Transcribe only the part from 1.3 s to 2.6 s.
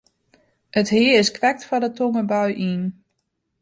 krekt foar de tongerbui